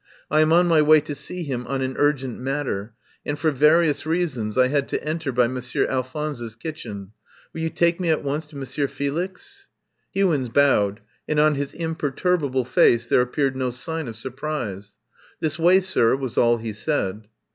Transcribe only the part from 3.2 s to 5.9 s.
and for vari ous reasons I had to enter by Monsieur